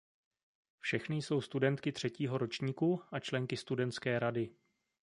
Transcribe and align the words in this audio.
Všechny 0.79 1.15
jsou 1.15 1.41
studentky 1.41 1.91
třetího 1.91 2.37
ročníku 2.37 3.01
a 3.11 3.19
členky 3.19 3.57
studentské 3.57 4.19
rady. 4.19 4.55